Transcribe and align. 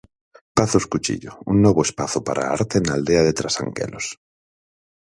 Pazos 0.57 0.85
Cuchillo 0.91 1.31
un 1.51 1.57
novo 1.65 1.81
espazo 1.87 2.19
para 2.27 2.41
a 2.43 2.51
arte 2.57 2.77
na 2.81 2.93
aldea 2.97 3.25
de 3.27 3.35
Trasanquelos. 3.39 4.05